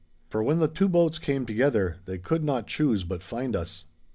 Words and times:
For 0.29 0.41
when 0.41 0.57
the 0.57 0.67
two 0.67 0.89
boats 0.89 1.19
came 1.19 1.45
together 1.45 1.97
they 2.05 2.17
could 2.17 2.43
not 2.43 2.65
choose 2.65 3.03
but 3.03 3.21
find 3.21 3.55
us. 3.55 3.85